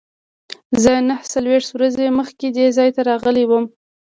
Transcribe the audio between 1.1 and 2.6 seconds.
څلوېښت ورځې مخکې